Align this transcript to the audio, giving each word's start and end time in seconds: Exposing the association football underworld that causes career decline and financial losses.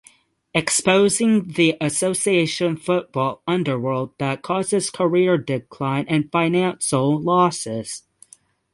Exposing 0.55 1.49
the 1.49 1.77
association 1.79 2.75
football 2.75 3.43
underworld 3.45 4.15
that 4.17 4.41
causes 4.41 4.89
career 4.89 5.37
decline 5.37 6.07
and 6.07 6.31
financial 6.31 7.21
losses. 7.21 8.01